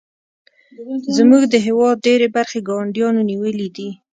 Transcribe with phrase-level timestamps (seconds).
[1.15, 3.89] زموږ د هیواد ډیرې برخې ګاونډیانو نیولې دي